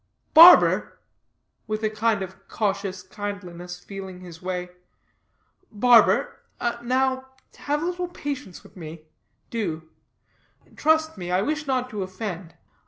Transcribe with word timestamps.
"Barber," 0.33 0.97
with 1.67 1.83
a 1.83 1.89
kind 1.91 2.23
of 2.23 2.47
cautious 2.47 3.03
kindliness, 3.03 3.77
feeling 3.81 4.21
his 4.21 4.41
way, 4.41 4.71
"barber, 5.71 6.39
now 6.81 7.27
have 7.57 7.83
a 7.83 7.85
little 7.85 8.07
patience 8.07 8.63
with 8.63 8.75
me; 8.75 9.03
do; 9.51 9.91
trust 10.75 11.19
me, 11.19 11.29
I 11.31 11.43
wish 11.43 11.67
not 11.67 11.87
to 11.91 12.01
offend. 12.01 12.55